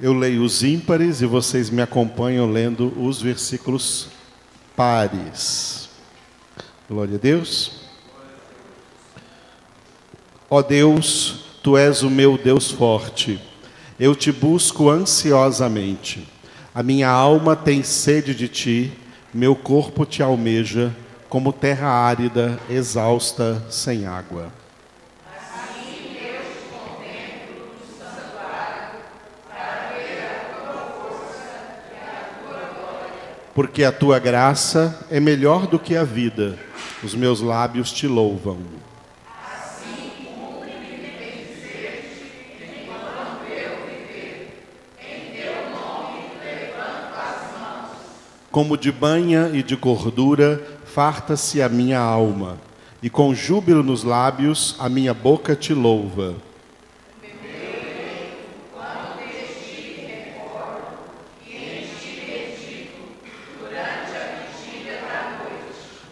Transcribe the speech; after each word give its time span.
Eu 0.00 0.12
leio 0.12 0.44
os 0.44 0.62
ímpares 0.62 1.20
e 1.20 1.26
vocês 1.26 1.70
me 1.70 1.82
acompanham 1.82 2.48
lendo 2.48 2.92
os 2.96 3.20
versículos 3.20 4.06
pares. 4.76 5.88
Glória 6.88 7.16
a 7.16 7.18
Deus. 7.18 7.72
Ó 10.48 10.62
Deus, 10.62 11.44
tu 11.64 11.76
és 11.76 12.02
o 12.02 12.10
meu 12.10 12.38
Deus 12.38 12.70
forte. 12.70 13.40
Eu 13.98 14.14
te 14.14 14.30
busco 14.30 14.88
ansiosamente. 14.88 16.28
A 16.72 16.80
minha 16.80 17.08
alma 17.08 17.56
tem 17.56 17.82
sede 17.82 18.36
de 18.36 18.46
ti, 18.46 18.92
meu 19.34 19.56
corpo 19.56 20.06
te 20.06 20.22
almeja, 20.22 20.94
como 21.28 21.52
terra 21.52 21.88
árida, 21.88 22.60
exausta, 22.70 23.66
sem 23.68 24.06
água. 24.06 24.52
Porque 33.58 33.82
a 33.82 33.90
tua 33.90 34.20
graça 34.20 35.04
é 35.10 35.18
melhor 35.18 35.66
do 35.66 35.80
que 35.80 35.96
a 35.96 36.04
vida, 36.04 36.56
os 37.02 37.12
meus 37.12 37.40
lábios 37.40 37.90
te 37.90 38.06
louvam. 38.06 38.58
Como 48.48 48.76
de 48.76 48.92
banha 48.92 49.50
e 49.52 49.60
de 49.60 49.74
gordura, 49.74 50.64
farta-se 50.84 51.60
a 51.60 51.68
minha 51.68 51.98
alma, 51.98 52.60
e 53.02 53.10
com 53.10 53.34
júbilo 53.34 53.82
nos 53.82 54.04
lábios, 54.04 54.76
a 54.78 54.88
minha 54.88 55.12
boca 55.12 55.56
te 55.56 55.74
louva. 55.74 56.36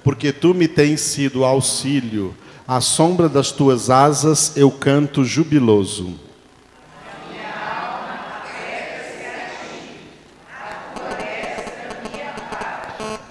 Porque 0.07 0.33
tu 0.33 0.55
me 0.55 0.69
tens 0.69 1.01
sido 1.01 1.45
auxílio, 1.45 2.33
à 2.65 2.81
sombra 2.81 3.29
das 3.29 3.51
tuas 3.51 3.91
asas 3.91 4.57
eu 4.57 4.71
canto 4.71 5.25
jubiloso. 5.25 6.15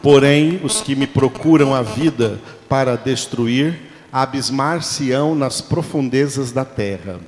Porém, 0.04 0.60
os 0.66 0.82
que 0.82 0.98
me 0.98 1.08
procuram 1.08 1.74
a 1.74 1.82
vida 1.82 2.42
para 2.68 2.98
destruir, 2.98 3.80
abismar-se-ão 4.12 5.34
nas 5.34 5.62
profundezas 5.62 6.52
da 6.52 6.66
terra. 6.66 7.22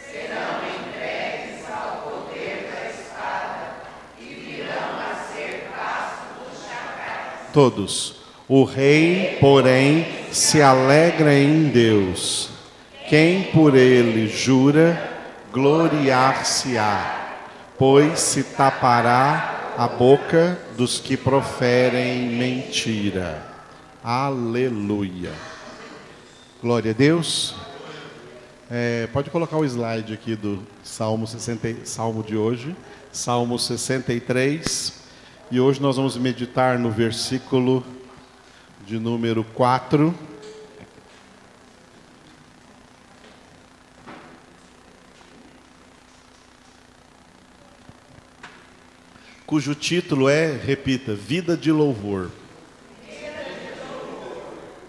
Serão 0.00 0.60
entregues 0.78 1.64
ao 1.68 2.02
poder 2.02 2.70
da 2.70 2.88
espada 2.88 3.78
e 4.20 4.26
virão 4.26 5.00
a 5.00 5.34
ser. 5.34 5.72
Todos. 7.52 8.25
O 8.48 8.62
rei, 8.62 9.38
porém, 9.40 10.06
se 10.30 10.62
alegra 10.62 11.34
em 11.34 11.64
Deus. 11.64 12.50
Quem 13.08 13.42
por 13.44 13.74
ele 13.76 14.28
jura, 14.28 15.00
gloriar-se-á, 15.52 17.38
pois 17.76 18.20
se 18.20 18.44
tapará 18.44 19.74
a 19.76 19.88
boca 19.88 20.56
dos 20.76 21.00
que 21.00 21.16
proferem 21.16 22.28
mentira. 22.28 23.42
Aleluia. 24.02 25.32
Glória 26.62 26.92
a 26.92 26.94
Deus. 26.94 27.56
É, 28.70 29.08
pode 29.12 29.28
colocar 29.28 29.56
o 29.56 29.64
slide 29.64 30.14
aqui 30.14 30.36
do 30.36 30.60
Salmo, 30.84 31.26
60, 31.26 31.84
Salmo 31.84 32.22
de 32.22 32.36
hoje, 32.36 32.76
Salmo 33.10 33.58
63. 33.58 34.92
E 35.50 35.58
hoje 35.58 35.82
nós 35.82 35.96
vamos 35.96 36.16
meditar 36.16 36.78
no 36.78 36.90
versículo 36.90 37.84
de 38.86 39.00
número 39.00 39.42
4. 39.42 40.14
cujo 49.44 49.74
título 49.76 50.28
é, 50.28 50.52
repita, 50.52 51.14
Vida 51.14 51.56
de 51.56 51.70
Louvor. 51.70 52.30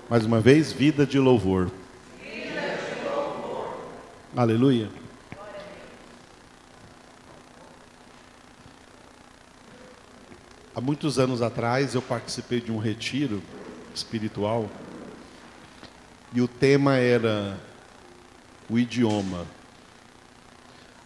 Mais 0.10 0.26
uma 0.26 0.42
vez, 0.42 0.72
Vida 0.72 1.06
de 1.06 1.20
Louvor. 1.20 1.72
Vida 2.20 2.62
de 2.62 3.04
louvor. 3.06 3.78
Aleluia. 4.36 4.90
Há 10.76 10.82
muitos 10.82 11.18
anos 11.20 11.42
atrás 11.42 11.94
eu 11.94 12.02
participei 12.02 12.60
de 12.60 12.72
um 12.72 12.78
retiro 12.78 13.42
espiritual 13.98 14.70
e 16.34 16.42
o 16.42 16.48
tema 16.48 16.98
era 16.98 17.60
o 18.70 18.78
idioma. 18.78 19.46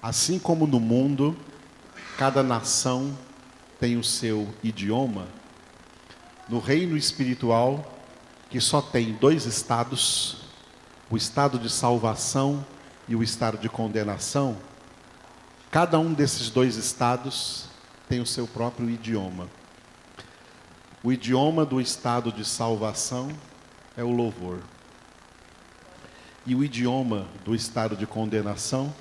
Assim 0.01 0.37
como 0.39 0.65
no 0.65 0.79
mundo, 0.79 1.37
cada 2.17 2.43
nação 2.43 3.17
tem 3.79 3.97
o 3.97 4.03
seu 4.03 4.53
idioma, 4.63 5.27
no 6.49 6.59
reino 6.59 6.97
espiritual, 6.97 7.97
que 8.49 8.59
só 8.59 8.81
tem 8.81 9.13
dois 9.13 9.45
estados, 9.45 10.37
o 11.09 11.15
estado 11.15 11.57
de 11.57 11.69
salvação 11.69 12.65
e 13.07 13.15
o 13.15 13.23
estado 13.23 13.57
de 13.57 13.69
condenação, 13.69 14.57
cada 15.69 15.97
um 15.97 16.13
desses 16.13 16.49
dois 16.49 16.75
estados 16.75 17.67
tem 18.09 18.19
o 18.19 18.25
seu 18.25 18.45
próprio 18.45 18.89
idioma. 18.89 19.47
O 21.03 21.11
idioma 21.11 21.65
do 21.65 21.81
estado 21.81 22.31
de 22.31 22.45
salvação 22.45 23.31
é 23.97 24.03
o 24.03 24.11
louvor. 24.11 24.59
E 26.45 26.53
o 26.53 26.63
idioma 26.63 27.27
do 27.43 27.55
estado 27.55 27.95
de 27.95 28.05
condenação 28.05 28.93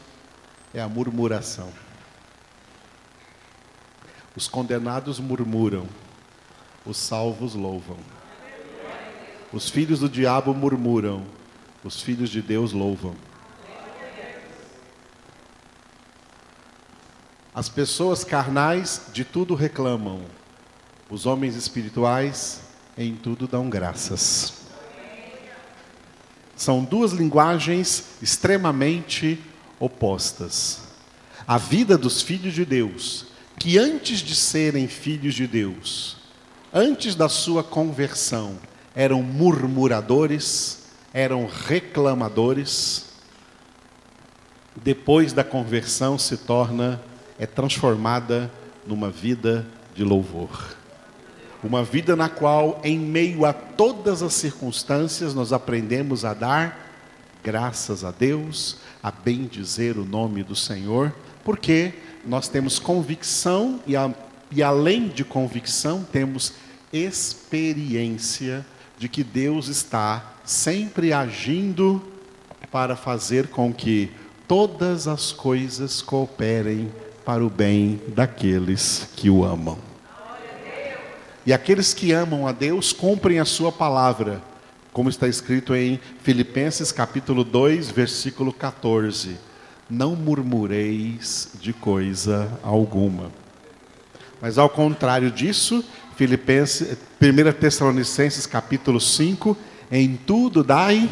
é 0.72 0.80
a 0.80 0.88
murmuração. 0.88 1.70
Os 4.34 4.48
condenados 4.48 5.20
murmuram, 5.20 5.86
os 6.86 6.96
salvos 6.96 7.54
louvam. 7.54 7.98
Os 9.52 9.68
filhos 9.68 10.00
do 10.00 10.08
diabo 10.08 10.54
murmuram, 10.54 11.26
os 11.84 12.00
filhos 12.00 12.30
de 12.30 12.40
Deus 12.40 12.72
louvam. 12.72 13.14
As 17.54 17.68
pessoas 17.68 18.24
carnais 18.24 19.10
de 19.12 19.24
tudo 19.24 19.54
reclamam, 19.54 20.24
os 21.10 21.26
homens 21.26 21.56
espirituais 21.56 22.60
em 22.96 23.14
tudo 23.16 23.48
dão 23.48 23.68
graças. 23.68 24.54
São 26.56 26.84
duas 26.84 27.12
linguagens 27.12 28.04
extremamente 28.22 29.38
opostas. 29.78 30.82
A 31.46 31.58
vida 31.58 31.98
dos 31.98 32.22
filhos 32.22 32.54
de 32.54 32.64
Deus 32.64 33.30
que 33.60 33.76
antes 33.76 34.20
de 34.20 34.34
serem 34.34 34.88
filhos 34.88 35.34
de 35.34 35.46
Deus, 35.46 36.16
antes 36.72 37.14
da 37.14 37.28
sua 37.28 37.62
conversão, 37.62 38.58
eram 38.94 39.22
murmuradores, 39.22 40.86
eram 41.12 41.46
reclamadores, 41.46 43.10
depois 44.74 45.34
da 45.34 45.44
conversão 45.44 46.18
se 46.18 46.38
torna, 46.38 47.02
é 47.38 47.44
transformada 47.44 48.50
numa 48.86 49.10
vida 49.10 49.66
de 49.94 50.02
louvor. 50.02 50.79
Uma 51.62 51.84
vida 51.84 52.16
na 52.16 52.28
qual, 52.28 52.80
em 52.82 52.98
meio 52.98 53.44
a 53.44 53.52
todas 53.52 54.22
as 54.22 54.32
circunstâncias, 54.32 55.34
nós 55.34 55.52
aprendemos 55.52 56.24
a 56.24 56.32
dar 56.32 56.90
graças 57.42 58.04
a 58.04 58.10
Deus, 58.10 58.78
a 59.02 59.10
bendizer 59.10 59.98
o 59.98 60.04
nome 60.04 60.42
do 60.42 60.56
Senhor, 60.56 61.14
porque 61.44 61.92
nós 62.24 62.48
temos 62.48 62.78
convicção 62.78 63.80
e, 63.86 63.96
a, 63.96 64.12
e 64.50 64.62
além 64.62 65.08
de 65.08 65.24
convicção, 65.24 66.04
temos 66.10 66.52
experiência 66.92 68.64
de 68.98 69.08
que 69.08 69.24
Deus 69.24 69.68
está 69.68 70.34
sempre 70.44 71.12
agindo 71.12 72.02
para 72.70 72.96
fazer 72.96 73.48
com 73.48 73.72
que 73.72 74.10
todas 74.46 75.08
as 75.08 75.32
coisas 75.32 76.02
cooperem 76.02 76.90
para 77.24 77.44
o 77.44 77.50
bem 77.50 78.00
daqueles 78.08 79.08
que 79.16 79.30
o 79.30 79.44
amam. 79.44 79.89
E 81.50 81.52
aqueles 81.52 81.92
que 81.92 82.12
amam 82.12 82.46
a 82.46 82.52
Deus 82.52 82.92
cumprem 82.92 83.40
a 83.40 83.44
sua 83.44 83.72
palavra, 83.72 84.40
como 84.92 85.08
está 85.08 85.26
escrito 85.26 85.74
em 85.74 85.98
Filipenses 86.22 86.92
capítulo 86.92 87.42
2, 87.42 87.90
versículo 87.90 88.52
14 88.52 89.36
não 89.90 90.14
murmureis 90.14 91.48
de 91.60 91.72
coisa 91.72 92.48
alguma. 92.62 93.32
Mas 94.40 94.58
ao 94.58 94.68
contrário 94.68 95.28
disso, 95.28 95.84
Filipenses, 96.14 96.96
1 97.20 97.52
Tessalonicenses 97.58 98.46
capítulo 98.46 99.00
5, 99.00 99.56
em 99.90 100.16
tudo 100.16 100.62
dai 100.62 101.10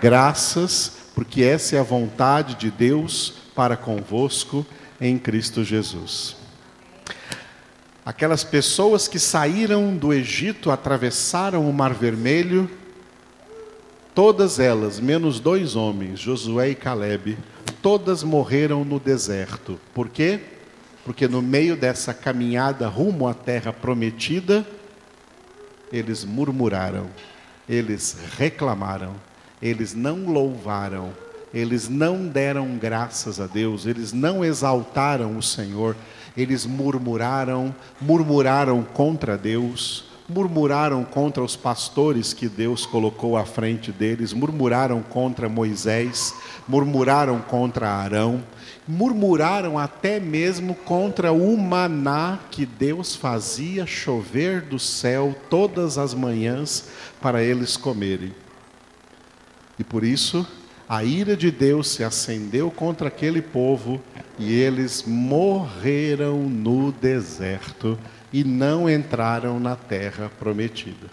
graças, 0.00 0.92
porque 1.14 1.42
essa 1.42 1.76
é 1.76 1.78
a 1.78 1.82
vontade 1.82 2.54
de 2.54 2.70
Deus 2.70 3.34
para 3.54 3.76
convosco 3.76 4.64
em 4.98 5.18
Cristo 5.18 5.62
Jesus. 5.62 6.42
Aquelas 8.04 8.44
pessoas 8.44 9.08
que 9.08 9.18
saíram 9.18 9.96
do 9.96 10.12
Egito, 10.12 10.70
atravessaram 10.70 11.68
o 11.68 11.72
Mar 11.72 11.94
Vermelho, 11.94 12.70
todas 14.14 14.60
elas, 14.60 15.00
menos 15.00 15.40
dois 15.40 15.74
homens, 15.74 16.20
Josué 16.20 16.68
e 16.68 16.74
Caleb, 16.74 17.38
todas 17.80 18.22
morreram 18.22 18.84
no 18.84 19.00
deserto. 19.00 19.80
Por 19.94 20.10
quê? 20.10 20.40
Porque 21.02 21.26
no 21.26 21.40
meio 21.40 21.76
dessa 21.76 22.12
caminhada 22.12 22.88
rumo 22.88 23.26
à 23.26 23.32
terra 23.32 23.72
prometida, 23.72 24.66
eles 25.90 26.26
murmuraram, 26.26 27.08
eles 27.66 28.16
reclamaram, 28.36 29.14
eles 29.62 29.94
não 29.94 30.26
louvaram, 30.26 31.10
eles 31.54 31.88
não 31.88 32.26
deram 32.26 32.76
graças 32.76 33.40
a 33.40 33.46
Deus, 33.46 33.86
eles 33.86 34.12
não 34.12 34.44
exaltaram 34.44 35.38
o 35.38 35.42
Senhor, 35.42 35.96
eles 36.36 36.66
murmuraram, 36.66 37.74
murmuraram 38.00 38.82
contra 38.82 39.38
Deus, 39.38 40.04
murmuraram 40.28 41.04
contra 41.04 41.42
os 41.42 41.54
pastores 41.54 42.32
que 42.32 42.48
Deus 42.48 42.86
colocou 42.86 43.36
à 43.36 43.44
frente 43.44 43.92
deles, 43.92 44.32
murmuraram 44.32 45.02
contra 45.02 45.48
Moisés, 45.48 46.34
murmuraram 46.66 47.40
contra 47.40 47.88
Arão, 47.88 48.42
murmuraram 48.88 49.78
até 49.78 50.18
mesmo 50.18 50.74
contra 50.74 51.32
o 51.32 51.56
maná 51.56 52.38
que 52.50 52.64
Deus 52.64 53.14
fazia 53.14 53.86
chover 53.86 54.62
do 54.62 54.78
céu 54.78 55.36
todas 55.50 55.98
as 55.98 56.14
manhãs 56.14 56.88
para 57.20 57.42
eles 57.42 57.76
comerem. 57.76 58.34
E 59.78 59.84
por 59.84 60.04
isso, 60.04 60.46
a 60.88 61.02
ira 61.02 61.36
de 61.36 61.50
Deus 61.50 61.88
se 61.88 62.04
acendeu 62.04 62.70
contra 62.70 63.08
aquele 63.08 63.40
povo 63.40 64.00
e 64.38 64.52
eles 64.52 65.04
morreram 65.06 66.42
no 66.42 66.92
deserto 66.92 67.98
e 68.32 68.44
não 68.44 68.88
entraram 68.90 69.58
na 69.58 69.76
terra 69.76 70.30
prometida. 70.38 71.08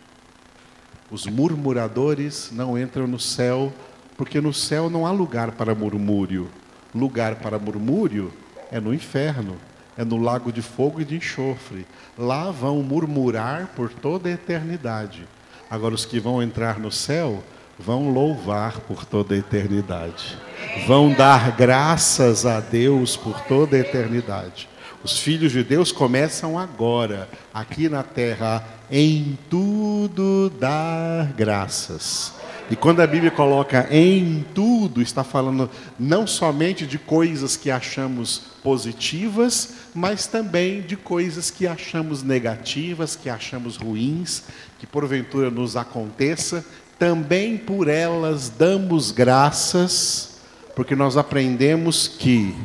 Os 1.10 1.26
murmuradores 1.26 2.52
não 2.52 2.78
entram 2.78 3.06
no 3.06 3.20
céu, 3.20 3.72
porque 4.18 4.42
no 4.42 4.54
céu 4.54 4.90
não 4.90 5.06
há 5.06 5.12
lugar 5.12 5.52
para 5.52 5.76
murmúrio. 5.76 6.50
Lugar 6.94 7.36
para 7.36 7.60
murmúrio 7.60 8.32
é 8.72 8.80
no 8.80 8.94
inferno, 8.94 9.58
é 9.98 10.04
no 10.04 10.18
lago 10.18 10.52
de 10.52 10.62
fogo 10.62 11.02
e 11.02 11.06
de 11.06 11.16
enxofre. 11.16 11.86
Lá 12.18 12.50
vão 12.50 12.82
murmurar 12.82 13.68
por 13.76 13.90
toda 13.90 14.30
a 14.30 14.32
eternidade. 14.32 15.28
Agora, 15.70 15.94
os 15.94 16.06
que 16.06 16.20
vão 16.20 16.42
entrar 16.42 16.80
no 16.80 16.92
céu 16.92 17.44
vão 17.80 18.12
louvar 18.12 18.80
por 18.82 19.06
toda 19.06 19.34
a 19.34 19.38
eternidade, 19.38 20.38
vão 20.86 21.12
dar 21.14 21.56
graças 21.56 22.46
a 22.46 22.60
Deus 22.60 23.18
por 23.18 23.40
toda 23.42 23.76
a 23.76 23.80
eternidade. 23.80 24.70
Os 25.04 25.18
filhos 25.18 25.52
de 25.52 25.64
Deus 25.64 25.92
começam 25.92 26.60
agora, 26.60 27.28
aqui 27.52 27.90
na 27.90 28.04
terra, 28.04 28.64
em 28.92 29.38
tudo 29.50 30.52
dar 30.60 31.34
graças. 31.34 32.34
E 32.70 32.76
quando 32.76 33.02
a 33.02 33.08
Bíblia 33.08 33.32
coloca 33.32 33.88
em 33.92 34.46
tudo, 34.54 35.02
está 35.02 35.26
falando 35.26 35.70
não 36.00 36.26
somente 36.26 36.88
de 36.88 36.98
coisas 36.98 37.58
que 37.58 37.70
achamos 37.70 38.44
positivas, 38.64 39.74
mas 39.94 40.26
também 40.26 40.82
de 40.82 40.96
coisas 40.96 41.52
que 41.52 41.68
achamos 41.68 42.24
negativas, 42.24 43.16
que 43.16 43.30
achamos 43.30 43.76
ruins, 43.76 44.44
que 44.80 44.88
porventura 44.88 45.50
nos 45.50 45.76
aconteça 45.76 46.64
também 47.02 47.58
por 47.58 47.88
elas 47.88 48.48
damos 48.48 49.10
graças, 49.10 50.36
porque 50.76 50.96
nós 50.96 51.18
aprendemos 51.18 52.08
que 52.08 52.56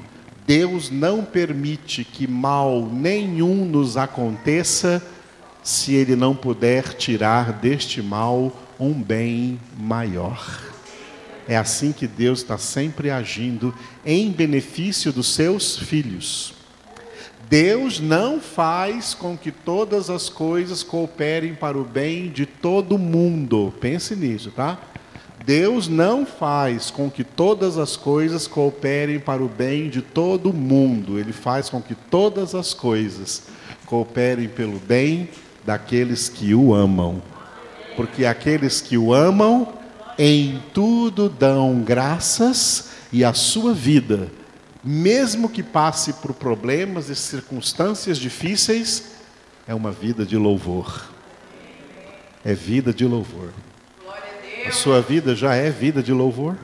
Deus 0.46 0.90
não 0.90 1.24
permite 1.24 2.04
que 2.04 2.26
mal 2.26 2.84
nenhum 2.84 3.64
nos 3.64 3.96
aconteça, 3.96 5.02
se 5.62 5.94
Ele 5.94 6.14
não 6.14 6.36
puder 6.36 6.92
tirar 6.92 7.50
deste 7.50 8.02
mal 8.02 8.54
um 8.78 8.92
bem 8.92 9.58
maior. 9.74 10.60
É 11.48 11.56
assim 11.56 11.90
que 11.90 12.06
Deus 12.06 12.40
está 12.40 12.58
sempre 12.58 13.10
agindo 13.10 13.74
em 14.04 14.30
benefício 14.30 15.14
dos 15.14 15.32
seus 15.32 15.78
filhos. 15.78 16.55
Deus 17.48 18.00
não 18.00 18.40
faz 18.40 19.14
com 19.14 19.36
que 19.36 19.52
todas 19.52 20.10
as 20.10 20.28
coisas 20.28 20.82
cooperem 20.82 21.54
para 21.54 21.78
o 21.78 21.84
bem 21.84 22.28
de 22.28 22.44
todo 22.44 22.98
mundo. 22.98 23.72
Pense 23.80 24.16
nisso, 24.16 24.50
tá? 24.50 24.78
Deus 25.44 25.86
não 25.86 26.26
faz 26.26 26.90
com 26.90 27.08
que 27.08 27.22
todas 27.22 27.78
as 27.78 27.96
coisas 27.96 28.48
cooperem 28.48 29.20
para 29.20 29.44
o 29.44 29.48
bem 29.48 29.88
de 29.88 30.02
todo 30.02 30.52
mundo. 30.52 31.20
Ele 31.20 31.32
faz 31.32 31.70
com 31.70 31.80
que 31.80 31.94
todas 31.94 32.52
as 32.52 32.74
coisas 32.74 33.44
cooperem 33.86 34.48
pelo 34.48 34.80
bem 34.80 35.28
daqueles 35.64 36.28
que 36.28 36.52
o 36.52 36.74
amam. 36.74 37.22
Porque 37.94 38.26
aqueles 38.26 38.80
que 38.80 38.98
o 38.98 39.14
amam, 39.14 39.68
em 40.18 40.60
tudo 40.74 41.28
dão 41.28 41.80
graças 41.80 42.90
e 43.12 43.24
a 43.24 43.32
sua 43.32 43.72
vida 43.72 44.28
mesmo 44.86 45.48
que 45.48 45.64
passe 45.64 46.12
por 46.12 46.32
problemas 46.32 47.08
e 47.08 47.16
circunstâncias 47.16 48.18
difíceis, 48.18 49.16
é 49.66 49.74
uma 49.74 49.90
vida 49.90 50.24
de 50.24 50.36
louvor. 50.36 51.08
É 52.44 52.54
vida 52.54 52.94
de 52.94 53.04
louvor. 53.04 53.52
A 54.64 54.70
sua 54.70 55.02
vida 55.02 55.34
já 55.34 55.56
é 55.56 55.70
vida 55.70 56.00
de 56.00 56.12
louvor? 56.12 56.56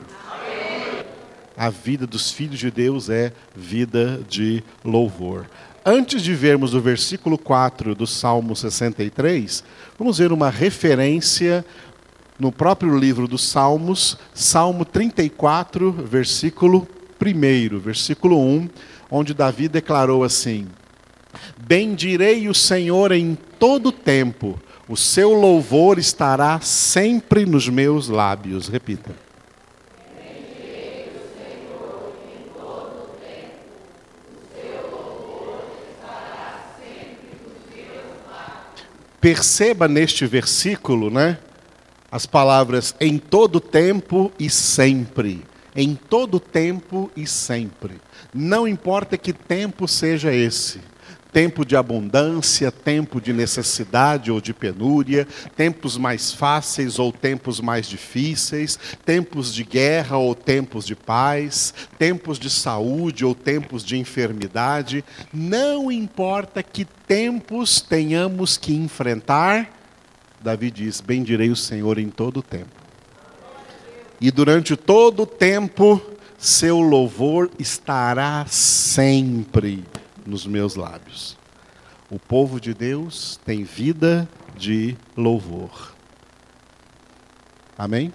A 1.57 1.69
vida 1.69 2.07
dos 2.07 2.31
filhos 2.31 2.59
de 2.59 2.71
Deus 2.71 3.09
é 3.09 3.33
vida 3.53 4.21
de 4.29 4.63
louvor. 4.85 5.45
Antes 5.85 6.21
de 6.21 6.33
vermos 6.33 6.73
o 6.73 6.79
versículo 6.79 7.37
4 7.37 7.93
do 7.93 8.07
Salmo 8.07 8.55
63, 8.55 9.65
vamos 9.99 10.17
ver 10.17 10.31
uma 10.31 10.49
referência 10.49 11.65
no 12.39 12.53
próprio 12.53 12.97
livro 12.97 13.27
dos 13.27 13.43
Salmos, 13.43 14.17
Salmo 14.33 14.85
34, 14.85 15.91
versículo 15.91 16.87
primeiro, 17.23 17.79
versículo 17.79 18.37
1, 18.37 18.69
onde 19.09 19.33
Davi 19.33 19.69
declarou 19.69 20.25
assim: 20.25 20.67
Bendirei 21.57 22.49
o 22.49 22.53
Senhor 22.53 23.13
em 23.13 23.37
todo 23.57 23.93
tempo, 23.93 24.59
o 24.89 24.97
seu 24.97 25.31
louvor 25.31 25.97
estará 25.97 26.59
sempre 26.59 27.45
nos 27.45 27.69
meus 27.69 28.09
lábios. 28.09 28.67
Repita. 28.67 29.15
Perceba 39.21 39.87
neste 39.87 40.25
versículo, 40.25 41.09
né? 41.09 41.37
As 42.11 42.25
palavras 42.25 42.93
em 42.99 43.17
todo 43.17 43.61
tempo 43.61 44.29
e 44.37 44.49
sempre 44.49 45.52
em 45.75 45.95
todo 45.95 46.39
tempo 46.39 47.11
e 47.15 47.25
sempre. 47.25 47.99
Não 48.33 48.67
importa 48.67 49.17
que 49.17 49.33
tempo 49.33 49.87
seja 49.87 50.33
esse. 50.33 50.79
Tempo 51.31 51.65
de 51.65 51.75
abundância, 51.75 52.71
tempo 52.71 53.19
de 53.19 53.33
necessidade 53.33 54.31
ou 54.31 54.39
de 54.39 54.53
penúria, 54.53 55.27
tempos 55.55 55.97
mais 55.97 56.31
fáceis 56.31 56.99
ou 56.99 57.11
tempos 57.11 57.59
mais 57.59 57.89
difíceis, 57.89 58.77
tempos 59.03 59.51
de 59.51 59.63
guerra 59.63 60.15
ou 60.15 60.35
tempos 60.35 60.85
de 60.85 60.95
paz, 60.95 61.73
tempos 61.97 62.37
de 62.37 62.51
saúde 62.51 63.25
ou 63.25 63.33
tempos 63.33 63.83
de 63.83 63.97
enfermidade, 63.97 65.03
não 65.33 65.91
importa 65.91 66.61
que 66.61 66.85
tempos 66.85 67.81
tenhamos 67.81 68.55
que 68.55 68.75
enfrentar, 68.75 69.71
Davi 70.39 70.69
diz: 70.69 71.01
Bendirei 71.01 71.49
o 71.49 71.55
Senhor 71.55 71.97
em 71.97 72.09
todo 72.09 72.41
o 72.41 72.43
tempo 72.43 72.82
e 74.23 74.31
durante 74.31 74.77
todo 74.77 75.23
o 75.23 75.25
tempo 75.25 76.01
seu 76.37 76.79
louvor 76.79 77.51
estará 77.59 78.45
sempre 78.47 79.83
nos 80.25 80.47
meus 80.47 80.75
lábios. 80.75 81.37
O 82.09 82.17
povo 82.17 82.57
de 82.57 82.73
Deus 82.73 83.37
tem 83.45 83.65
vida 83.65 84.25
de 84.55 84.95
louvor. 85.17 85.93
Amém? 87.77 88.13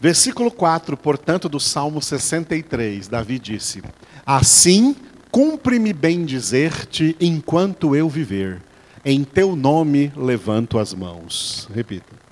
Versículo 0.00 0.50
4, 0.50 0.96
portanto, 0.96 1.48
do 1.48 1.60
Salmo 1.60 2.02
63, 2.02 3.06
Davi 3.06 3.38
disse: 3.38 3.80
Assim 4.26 4.96
cumpre-me 5.30 5.92
bem 5.92 6.24
dizer-te 6.24 7.16
enquanto 7.20 7.94
eu 7.94 8.08
viver, 8.08 8.60
em 9.04 9.22
teu 9.22 9.54
nome 9.54 10.12
levanto 10.16 10.80
as 10.80 10.92
mãos. 10.92 11.68
Repita. 11.72 12.25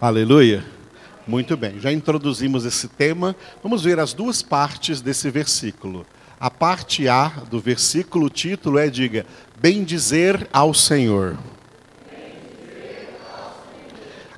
Aleluia. 0.00 0.64
Muito 1.26 1.56
bem, 1.56 1.80
já 1.80 1.90
introduzimos 1.90 2.64
esse 2.64 2.86
tema. 2.86 3.34
Vamos 3.60 3.82
ver 3.82 3.98
as 3.98 4.12
duas 4.12 4.42
partes 4.42 5.00
desse 5.00 5.28
versículo. 5.28 6.06
A 6.38 6.48
parte 6.48 7.08
A 7.08 7.26
do 7.50 7.58
versículo, 7.58 8.26
o 8.26 8.30
título 8.30 8.78
é: 8.78 8.88
diga, 8.88 9.26
bem 9.60 9.82
dizer 9.82 10.48
ao 10.52 10.72
Senhor. 10.72 11.36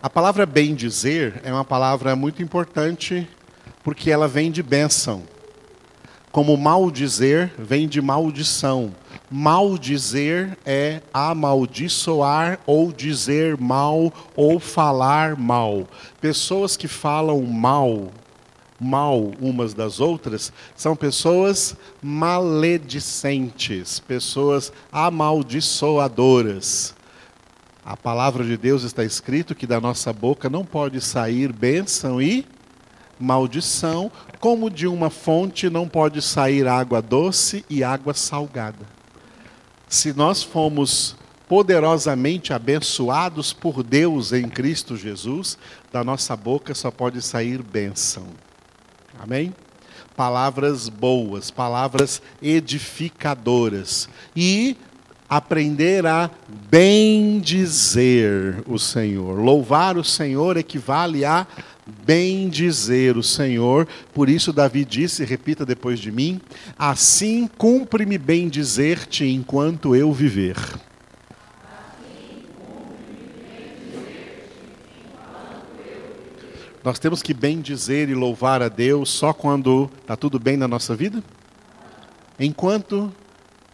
A 0.02 0.08
palavra 0.08 0.46
bem 0.46 0.74
dizer 0.74 1.42
é 1.44 1.52
uma 1.52 1.64
palavra 1.64 2.16
muito 2.16 2.42
importante 2.42 3.28
porque 3.84 4.10
ela 4.10 4.26
vem 4.26 4.50
de 4.50 4.62
bênção. 4.62 5.24
Como 6.32 6.56
mal 6.56 6.90
dizer 6.90 7.52
vem 7.58 7.86
de 7.86 8.00
maldição. 8.00 8.94
Mal 9.32 9.78
dizer 9.78 10.58
é 10.66 11.00
amaldiçoar 11.14 12.58
ou 12.66 12.90
dizer 12.90 13.56
mal 13.56 14.12
ou 14.34 14.58
falar 14.58 15.36
mal. 15.36 15.86
Pessoas 16.20 16.76
que 16.76 16.88
falam 16.88 17.40
mal, 17.42 18.10
mal 18.80 19.30
umas 19.40 19.72
das 19.72 20.00
outras, 20.00 20.52
são 20.74 20.96
pessoas 20.96 21.76
maledicentes, 22.02 24.00
pessoas 24.00 24.72
amaldiçoadoras. 24.90 26.92
A 27.84 27.96
palavra 27.96 28.42
de 28.42 28.56
Deus 28.56 28.82
está 28.82 29.04
escrito 29.04 29.54
que 29.54 29.64
da 29.64 29.80
nossa 29.80 30.12
boca 30.12 30.50
não 30.50 30.64
pode 30.64 31.00
sair 31.00 31.52
bênção 31.52 32.20
e 32.20 32.44
maldição, 33.16 34.10
como 34.40 34.68
de 34.68 34.88
uma 34.88 35.08
fonte 35.08 35.70
não 35.70 35.86
pode 35.86 36.20
sair 36.20 36.66
água 36.66 37.00
doce 37.00 37.64
e 37.70 37.84
água 37.84 38.12
salgada 38.12 38.98
se 39.90 40.12
nós 40.12 40.40
fomos 40.40 41.16
poderosamente 41.48 42.52
abençoados 42.52 43.52
por 43.52 43.82
Deus 43.82 44.32
em 44.32 44.48
Cristo 44.48 44.96
Jesus, 44.96 45.58
da 45.92 46.04
nossa 46.04 46.36
boca 46.36 46.72
só 46.76 46.92
pode 46.92 47.20
sair 47.20 47.60
bênção. 47.60 48.28
Amém? 49.18 49.52
Palavras 50.16 50.88
boas, 50.88 51.50
palavras 51.50 52.22
edificadoras. 52.40 54.08
E 54.36 54.76
aprender 55.28 56.06
a 56.06 56.30
bendizer 56.70 58.62
o 58.66 58.78
Senhor. 58.78 59.40
Louvar 59.40 59.96
o 59.96 60.04
Senhor 60.04 60.56
equivale 60.56 61.24
a 61.24 61.48
bem 62.04 62.48
dizer 62.48 63.16
o 63.16 63.22
Senhor. 63.22 63.86
Por 64.12 64.28
isso, 64.28 64.52
Davi 64.52 64.84
disse, 64.84 65.24
repita 65.24 65.66
depois 65.66 65.98
de 65.98 66.10
mim: 66.10 66.40
Assim 66.78 67.48
cumpre-me 67.58 68.16
bem 68.16 68.48
dizer-te 68.48 69.24
enquanto 69.24 69.94
eu 69.94 70.12
viver. 70.12 70.56
Nós 76.82 76.98
temos 76.98 77.22
que 77.22 77.34
bem 77.34 77.60
dizer 77.60 78.08
e 78.08 78.14
louvar 78.14 78.62
a 78.62 78.68
Deus 78.68 79.10
só 79.10 79.34
quando 79.34 79.90
está 80.00 80.16
tudo 80.16 80.38
bem 80.38 80.56
na 80.56 80.66
nossa 80.66 80.96
vida? 80.96 81.22
Enquanto 82.38 83.12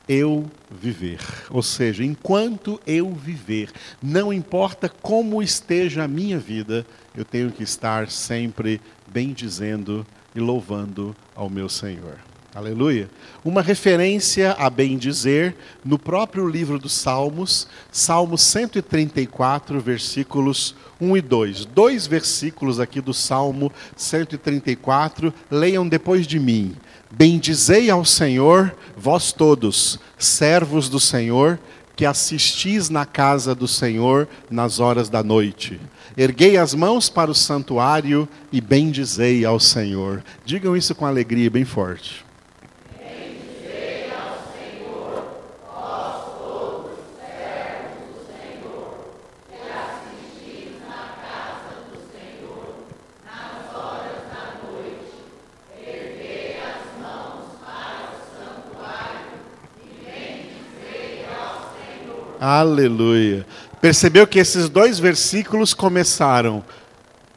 eu 0.08 0.48
viver. 0.70 1.20
Ou 1.50 1.62
seja, 1.62 2.04
enquanto 2.04 2.80
eu 2.86 3.12
viver, 3.12 3.70
não 4.02 4.32
importa 4.32 4.88
como 4.88 5.42
esteja 5.42 6.04
a 6.04 6.08
minha 6.08 6.38
vida, 6.38 6.86
eu 7.16 7.24
tenho 7.24 7.50
que 7.50 7.62
estar 7.62 8.10
sempre 8.10 8.80
bendizendo 9.06 10.06
e 10.34 10.40
louvando 10.40 11.14
ao 11.34 11.48
meu 11.48 11.68
Senhor. 11.68 12.18
Aleluia. 12.56 13.10
Uma 13.44 13.60
referência 13.60 14.52
a 14.58 14.70
bem 14.70 14.96
dizer 14.96 15.54
no 15.84 15.98
próprio 15.98 16.48
livro 16.48 16.78
dos 16.78 16.94
Salmos, 16.94 17.68
Salmo 17.92 18.38
134, 18.38 19.78
versículos 19.78 20.74
1 20.98 21.18
e 21.18 21.20
2. 21.20 21.66
Dois 21.66 22.06
versículos 22.06 22.80
aqui 22.80 23.02
do 23.02 23.12
Salmo 23.12 23.70
134, 23.94 25.34
leiam 25.50 25.86
depois 25.86 26.26
de 26.26 26.40
mim. 26.40 26.74
Bendizei 27.10 27.90
ao 27.90 28.06
Senhor, 28.06 28.74
vós 28.96 29.32
todos, 29.32 30.00
servos 30.16 30.88
do 30.88 30.98
Senhor, 30.98 31.58
que 31.94 32.06
assistis 32.06 32.88
na 32.88 33.04
casa 33.04 33.54
do 33.54 33.68
Senhor 33.68 34.26
nas 34.50 34.80
horas 34.80 35.10
da 35.10 35.22
noite. 35.22 35.78
Erguei 36.16 36.56
as 36.56 36.72
mãos 36.72 37.10
para 37.10 37.30
o 37.30 37.34
santuário 37.34 38.26
e 38.50 38.62
bendizei 38.62 39.44
ao 39.44 39.60
Senhor. 39.60 40.24
Digam 40.42 40.74
isso 40.74 40.94
com 40.94 41.04
alegria 41.04 41.50
bem 41.50 41.66
forte. 41.66 42.25
Aleluia. 62.40 63.46
Percebeu 63.80 64.26
que 64.26 64.38
esses 64.38 64.68
dois 64.68 64.98
versículos 64.98 65.72
começaram. 65.72 66.64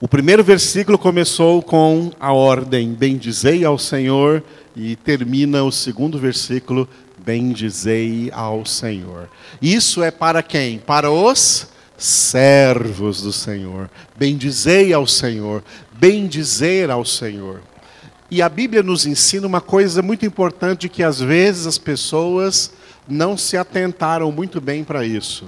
O 0.01 0.07
primeiro 0.07 0.43
versículo 0.43 0.97
começou 0.97 1.61
com 1.61 2.11
a 2.19 2.33
ordem: 2.33 2.93
Bendizei 2.93 3.63
ao 3.63 3.77
Senhor, 3.77 4.43
e 4.75 4.95
termina 4.95 5.63
o 5.63 5.71
segundo 5.71 6.17
versículo: 6.17 6.87
Bendizei 7.17 8.29
ao 8.33 8.65
Senhor. 8.65 9.29
Isso 9.61 10.01
é 10.03 10.11
para 10.11 10.41
quem? 10.41 10.79
Para 10.79 11.11
os 11.11 11.67
servos 11.97 13.21
do 13.21 13.33
Senhor. 13.33 13.89
Bendizei 14.17 14.93
ao 14.93 15.05
Senhor. 15.05 15.63
Bendizer 15.93 16.89
ao 16.89 17.03
Senhor. 17.03 17.61
E 18.31 18.41
a 18.41 18.47
Bíblia 18.47 18.81
nos 18.81 19.05
ensina 19.05 19.45
uma 19.45 19.59
coisa 19.59 20.01
muito 20.01 20.25
importante 20.25 20.87
que 20.87 21.03
às 21.03 21.19
vezes 21.19 21.65
as 21.65 21.77
pessoas 21.77 22.71
não 23.09 23.35
se 23.35 23.57
atentaram 23.57 24.31
muito 24.31 24.61
bem 24.61 24.83
para 24.83 25.05
isso. 25.05 25.47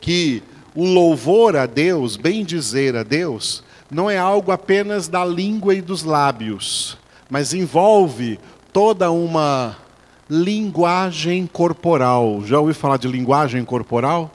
Que 0.00 0.42
o 0.74 0.84
louvor 0.84 1.56
a 1.56 1.66
Deus, 1.66 2.16
bem 2.16 2.44
dizer 2.44 2.94
a 2.94 3.02
Deus, 3.02 3.64
não 3.90 4.10
é 4.10 4.18
algo 4.18 4.52
apenas 4.52 5.08
da 5.08 5.24
língua 5.24 5.74
e 5.74 5.80
dos 5.80 6.02
lábios, 6.02 6.98
mas 7.28 7.54
envolve 7.54 8.38
toda 8.72 9.10
uma 9.10 9.76
linguagem 10.28 11.46
corporal. 11.46 12.42
Já 12.44 12.58
ouviu 12.58 12.74
falar 12.74 12.98
de 12.98 13.08
linguagem 13.08 13.64
corporal? 13.64 14.30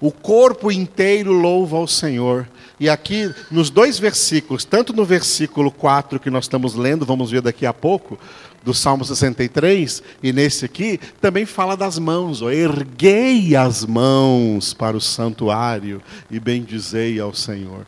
O 0.00 0.12
corpo 0.12 0.70
inteiro 0.70 1.32
louva 1.32 1.76
ao 1.78 1.86
Senhor. 1.86 2.48
E 2.82 2.88
aqui, 2.88 3.32
nos 3.48 3.70
dois 3.70 3.96
versículos, 3.96 4.64
tanto 4.64 4.92
no 4.92 5.04
versículo 5.04 5.70
4 5.70 6.18
que 6.18 6.28
nós 6.28 6.46
estamos 6.46 6.74
lendo, 6.74 7.06
vamos 7.06 7.30
ver 7.30 7.40
daqui 7.40 7.64
a 7.64 7.72
pouco, 7.72 8.18
do 8.64 8.74
Salmo 8.74 9.04
63, 9.04 10.02
e 10.20 10.32
nesse 10.32 10.64
aqui, 10.64 10.98
também 11.20 11.46
fala 11.46 11.76
das 11.76 11.96
mãos. 11.96 12.42
Ó, 12.42 12.50
Erguei 12.50 13.54
as 13.54 13.86
mãos 13.86 14.74
para 14.74 14.96
o 14.96 15.00
santuário 15.00 16.02
e 16.28 16.40
bendizei 16.40 17.20
ao 17.20 17.32
Senhor. 17.32 17.86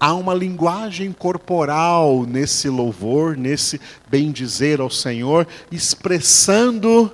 Há 0.00 0.14
uma 0.14 0.32
linguagem 0.32 1.12
corporal 1.12 2.24
nesse 2.26 2.70
louvor, 2.70 3.36
nesse 3.36 3.78
bendizer 4.08 4.80
ao 4.80 4.88
Senhor, 4.88 5.46
expressando 5.70 7.12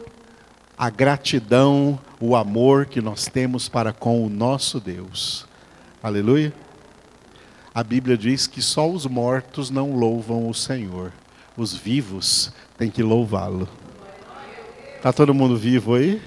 a 0.79 0.89
gratidão, 0.89 1.99
o 2.21 2.37
amor 2.37 2.87
que 2.87 3.01
nós 3.01 3.27
temos 3.27 3.69
para 3.69 3.93
com 3.93 4.25
o 4.25 4.31
nosso 4.31 4.79
Deus. 4.79 5.45
Aleluia. 6.01 6.66
A 7.77 7.85
Bíblia 7.85 8.17
diz 8.17 8.47
que 8.47 8.63
só 8.63 8.89
os 8.89 9.05
mortos 9.05 9.69
não 9.69 9.95
louvam 9.95 10.49
o 10.49 10.55
Senhor, 10.55 11.13
os 11.55 11.75
vivos 11.75 12.51
tem 12.79 12.91
que 12.91 13.03
louvá-lo. 13.03 13.69
Está 14.97 15.13
todo 15.13 15.35
mundo 15.35 15.59
vivo 15.59 15.95
aí? 15.95 16.23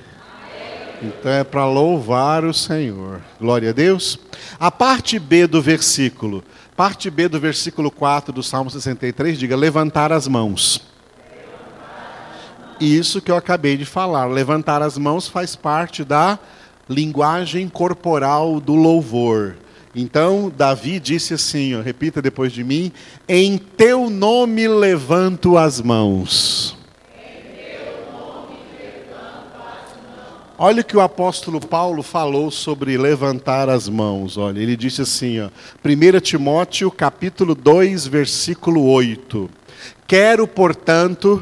Então 1.01 1.31
é 1.31 1.43
para 1.43 1.65
louvar 1.65 2.45
o 2.45 2.53
Senhor. 2.53 3.19
Glória 3.41 3.71
a 3.71 3.73
Deus. 3.73 4.19
A 4.59 4.69
parte 4.69 5.17
B 5.17 5.47
do 5.47 5.59
versículo, 5.59 6.43
parte 6.77 7.09
B 7.09 7.27
do 7.27 7.39
versículo 7.39 7.89
4 7.89 8.31
do 8.31 8.43
Salmo 8.43 8.69
63, 8.69 9.39
diga: 9.39 9.55
levantar 9.55 10.11
as 10.11 10.27
mãos. 10.27 10.79
Isso 12.79 13.19
que 13.19 13.31
eu 13.31 13.35
acabei 13.35 13.75
de 13.75 13.85
falar. 13.85 14.27
Levantar 14.27 14.83
as 14.83 14.99
mãos 14.99 15.27
faz 15.27 15.55
parte 15.55 16.03
da 16.03 16.37
linguagem 16.87 17.67
corporal 17.67 18.59
do 18.59 18.75
louvor. 18.75 19.55
Então, 19.96 20.51
Davi 20.55 21.00
disse 21.00 21.34
assim, 21.34 21.75
ó, 21.75 21.81
repita 21.81 22.22
depois 22.22 22.51
de 22.51 22.63
mim: 22.63 22.91
Em 23.27 23.58
teu 23.58 24.10
nome 24.10 24.67
levanto 24.67 25.58
as 25.58 25.81
mãos. 25.81 26.77
Olha 30.62 30.81
o 30.81 30.84
que 30.84 30.98
o 30.98 31.00
apóstolo 31.00 31.62
Paulo 31.62 32.03
falou 32.03 32.51
sobre 32.51 32.98
levantar 32.98 33.69
as 33.69 33.88
mãos. 33.88 34.38
Olha, 34.38 34.60
ele 34.60 34.75
disse 34.75 35.01
assim, 35.01 35.39
ó, 35.39 35.50
1 35.86 36.19
Timóteo 36.19 36.91
capítulo 36.91 37.55
2, 37.55 38.05
versículo 38.08 38.84
8. 38.84 39.50
Quero, 40.05 40.46
portanto, 40.46 41.41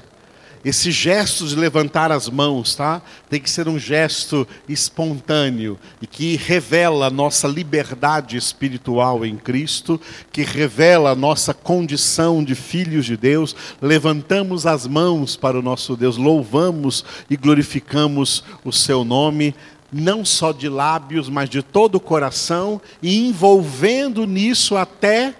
Esse 0.63 0.91
gesto 0.91 1.47
de 1.47 1.55
levantar 1.55 2.11
as 2.11 2.29
mãos, 2.29 2.75
tá? 2.75 3.01
Tem 3.29 3.41
que 3.41 3.49
ser 3.49 3.67
um 3.67 3.79
gesto 3.79 4.47
espontâneo 4.69 5.79
e 5.99 6.05
que 6.05 6.35
revela 6.35 7.07
a 7.07 7.09
nossa 7.09 7.47
liberdade 7.47 8.37
espiritual 8.37 9.25
em 9.25 9.37
Cristo, 9.37 9.99
que 10.31 10.43
revela 10.43 11.11
a 11.11 11.15
nossa 11.15 11.51
condição 11.51 12.43
de 12.43 12.53
filhos 12.53 13.07
de 13.07 13.17
Deus. 13.17 13.55
Levantamos 13.81 14.67
as 14.67 14.85
mãos 14.85 15.35
para 15.35 15.57
o 15.57 15.63
nosso 15.63 15.95
Deus, 15.95 16.15
louvamos 16.15 17.03
e 17.27 17.35
glorificamos 17.35 18.43
o 18.63 18.71
seu 18.71 19.03
nome, 19.03 19.55
não 19.91 20.23
só 20.23 20.51
de 20.51 20.69
lábios, 20.69 21.27
mas 21.27 21.49
de 21.49 21.63
todo 21.63 21.95
o 21.95 21.99
coração 21.99 22.79
e 23.01 23.27
envolvendo 23.27 24.27
nisso 24.27 24.77
até 24.77 25.33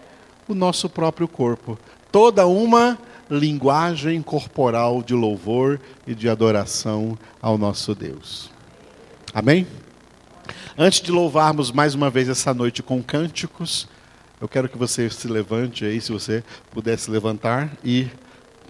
o 0.48 0.56
nosso 0.56 0.90
próprio 0.90 1.28
corpo. 1.28 1.78
Toda 2.12 2.48
uma 2.48 2.98
linguagem 3.32 4.22
corporal 4.22 5.02
de 5.02 5.14
louvor 5.14 5.80
e 6.06 6.14
de 6.14 6.28
adoração 6.28 7.18
ao 7.42 7.58
nosso 7.58 7.96
Deus. 7.96 8.52
Amém? 9.34 9.66
Antes 10.78 11.00
de 11.00 11.12
louvarmos 11.12 11.72
mais 11.72 11.96
uma 11.96 12.10
vez 12.10 12.28
essa 12.28 12.54
noite 12.54 12.84
com 12.84 13.02
cânticos, 13.02 13.88
eu 14.42 14.50
quero 14.50 14.68
que 14.68 14.78
você 14.78 15.10
se 15.10 15.28
levante 15.30 15.86
aí, 15.86 16.02
se 16.02 16.12
você 16.12 16.44
puder 16.72 17.00
se 17.00 17.10
levantar 17.10 17.72
e 17.86 18.08